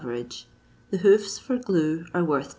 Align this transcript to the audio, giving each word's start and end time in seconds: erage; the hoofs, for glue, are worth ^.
erage; 0.03 0.45
the 0.89 0.97
hoofs, 0.97 1.37
for 1.37 1.57
glue, 1.59 2.03
are 2.11 2.23
worth 2.25 2.47
^. 2.47 2.49